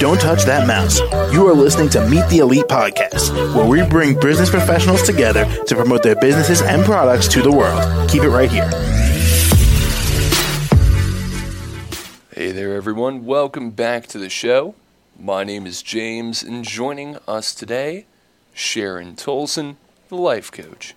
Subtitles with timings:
[0.00, 0.98] Don't touch that mouse.
[1.32, 5.76] You are listening to Meet the Elite podcast, where we bring business professionals together to
[5.76, 8.10] promote their businesses and products to the world.
[8.10, 8.68] Keep it right here.
[12.34, 13.24] Hey there, everyone.
[13.24, 14.74] Welcome back to the show.
[15.16, 18.06] My name is James, and joining us today,
[18.52, 19.76] Sharon Tolson,
[20.08, 20.94] the life coach.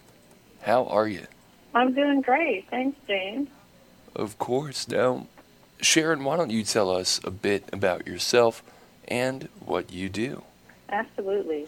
[0.63, 1.27] How are you?
[1.75, 2.67] I'm doing great.
[2.71, 3.47] Thanks, James.
[4.15, 4.87] Of course.
[4.87, 5.27] Now,
[5.81, 8.63] Sharon, why don't you tell us a bit about yourself
[9.07, 10.43] and what you do?
[10.89, 11.67] Absolutely.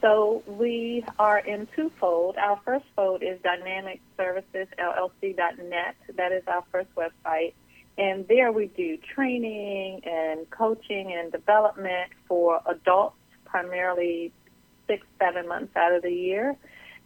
[0.00, 2.36] So we are in twofold.
[2.36, 5.96] Our first fold is Dynamic Services LLC.net.
[6.16, 7.54] That is our first website.
[7.98, 13.16] And there we do training and coaching and development for adults,
[13.46, 14.32] primarily
[14.86, 16.56] six, seven months out of the year.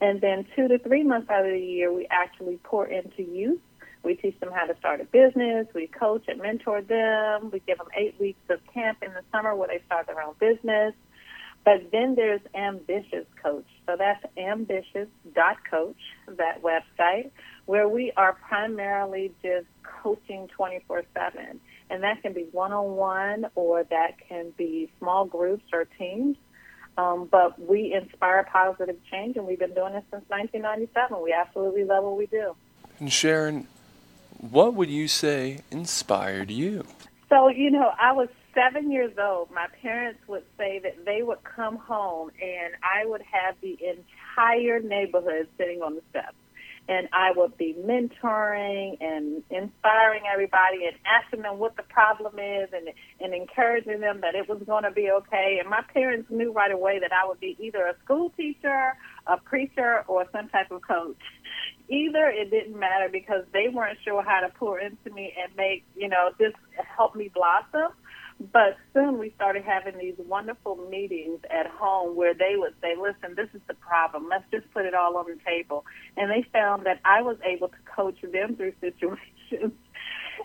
[0.00, 3.60] And then two to three months out of the year, we actually pour into youth.
[4.02, 5.66] We teach them how to start a business.
[5.74, 7.50] We coach and mentor them.
[7.52, 10.34] We give them eight weeks of camp in the summer where they start their own
[10.40, 10.94] business.
[11.64, 13.66] But then there's Ambitious Coach.
[13.86, 15.96] So that's ambitious.coach,
[16.38, 17.30] that website,
[17.66, 21.60] where we are primarily just coaching 24 7.
[21.90, 26.36] And that can be one on one or that can be small groups or teams.
[26.96, 31.22] Um, but we inspire positive change, and we've been doing this since 1997.
[31.22, 32.54] We absolutely love what we do.
[32.98, 33.66] And Sharon,
[34.40, 36.84] what would you say inspired you?
[37.28, 39.50] So, you know, I was seven years old.
[39.50, 44.80] My parents would say that they would come home and I would have the entire
[44.80, 46.36] neighborhood sitting on the steps
[46.90, 52.68] and I would be mentoring and inspiring everybody and asking them what the problem is
[52.72, 52.88] and
[53.20, 55.58] and encouraging them that it was going to be okay.
[55.60, 58.94] And my parents knew right away that I would be either a school teacher,
[59.30, 61.16] a preacher, or some type of coach.
[61.88, 65.84] Either it didn't matter because they weren't sure how to pour into me and make
[65.96, 66.52] you know this
[66.96, 67.92] help me blossom.
[68.52, 73.34] But soon we started having these wonderful meetings at home where they would say, listen,
[73.36, 74.28] this is the problem.
[74.30, 75.84] Let's just put it all on the table.
[76.16, 79.74] And they found that I was able to coach them through situations.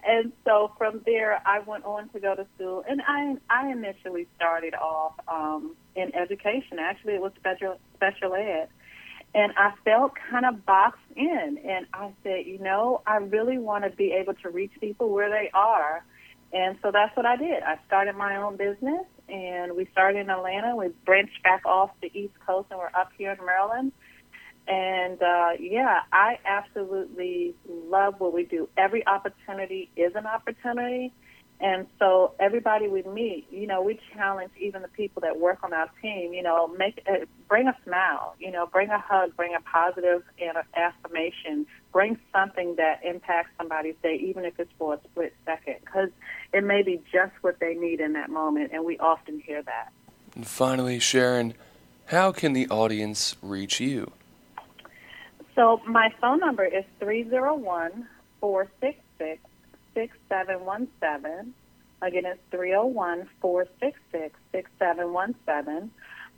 [0.05, 2.83] and so from there, I went on to go to school.
[2.87, 6.79] And I, I initially started off um, in education.
[6.79, 8.67] Actually, it was special, special ed.
[9.33, 11.59] And I felt kind of boxed in.
[11.63, 15.29] And I said, you know, I really want to be able to reach people where
[15.29, 16.03] they are
[16.55, 17.63] and so that's what I did.
[17.63, 20.73] I started my own business, and we started in Atlanta.
[20.73, 23.91] We branched back off the East Coast, and we're up here in Maryland.
[24.65, 28.69] And uh, yeah, I absolutely love what we do.
[28.77, 31.13] Every opportunity is an opportunity.
[31.59, 35.73] And so everybody we meet, you know, we challenge even the people that work on
[35.73, 39.55] our team, you know, make uh, bring a smile, you know, bring a hug, bring
[39.55, 40.23] a positive positive
[40.75, 46.09] affirmation, bring something that impacts somebody's day, even if it's for a split second, because
[46.53, 49.91] it may be just what they need in that moment, and we often hear that.
[50.35, 51.53] And finally, Sharon,
[52.07, 54.11] how can the audience reach you?
[55.55, 58.07] So my phone number is 301
[58.41, 59.39] 466
[59.95, 61.53] 6717.
[62.01, 65.89] Again, it's 301 466 6717.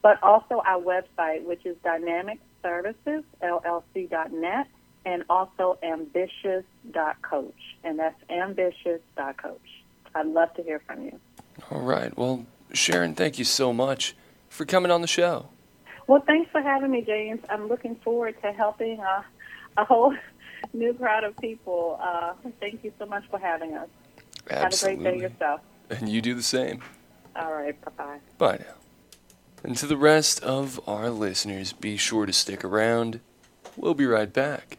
[0.02, 4.68] But also our website, which is dynamicservicesllc.net
[5.06, 7.54] and also ambitious.coach.
[7.84, 9.84] And that's ambitious.coach.
[10.16, 11.20] I'd love to hear from you.
[11.72, 12.16] All right.
[12.18, 14.16] Well, Sharon, thank you so much
[14.50, 15.48] for coming on the show.
[16.08, 17.42] Well, thanks for having me, James.
[17.50, 19.24] I'm looking forward to helping uh,
[19.78, 20.14] a whole
[20.74, 22.00] new crowd of people.
[22.02, 23.88] Uh, thank you so much for having us.
[24.50, 25.04] Absolutely.
[25.06, 25.62] Have a great day yourself.
[25.90, 26.82] And you do the same.
[27.36, 27.80] All right.
[27.86, 28.20] Bye bye.
[28.38, 28.74] Bye now.
[29.64, 33.20] And to the rest of our listeners, be sure to stick around.
[33.76, 34.78] We'll be right back.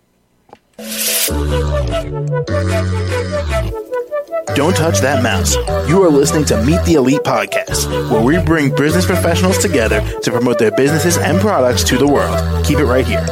[4.55, 5.55] Don't touch that mouse.
[5.89, 10.31] You are listening to Meet the Elite podcast, where we bring business professionals together to
[10.31, 12.65] promote their businesses and products to the world.
[12.65, 13.25] Keep it right here.